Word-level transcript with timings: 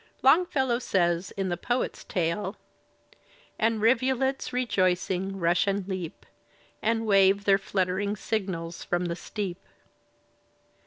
Longfellow 0.23 0.79
says 0.79 1.29
in 1.37 1.49
"The 1.49 1.57
Poet's 1.57 2.03
Tale": 2.03 2.55
And 3.59 3.79
rivulets, 3.81 4.51
rejoicing, 4.51 5.39
rush 5.39 5.67
and 5.67 5.87
leap 5.87 6.25
And 6.81 7.05
wave 7.05 7.45
their 7.45 7.59
fluttering 7.59 8.15
signals 8.15 8.83
from 8.83 9.05
the 9.05 9.15
steep. 9.15 9.63